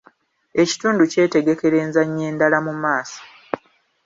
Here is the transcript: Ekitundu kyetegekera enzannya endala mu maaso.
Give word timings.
Ekitundu 0.61 1.03
kyetegekera 1.11 1.75
enzannya 1.85 2.23
endala 2.31 2.57
mu 2.67 2.73
maaso. 2.83 3.21